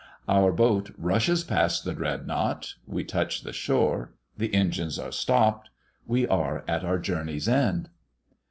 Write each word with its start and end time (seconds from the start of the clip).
Our 0.27 0.51
boat 0.51 0.89
rushes 0.97 1.43
past 1.43 1.83
the 1.85 1.93
"Dreadnought" 1.93 2.73
we 2.87 3.03
touch 3.03 3.43
the 3.43 3.53
shore 3.53 4.15
the 4.35 4.51
engines 4.51 4.97
are 4.97 5.11
stopped 5.11 5.69
we 6.07 6.27
are 6.27 6.65
at 6.67 6.83
our 6.83 6.97
journey's 6.97 7.47
end. 7.47 7.87